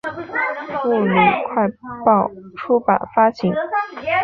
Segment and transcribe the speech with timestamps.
[0.85, 1.13] 物理
[1.53, 1.67] 快
[2.03, 3.53] 报出版发行。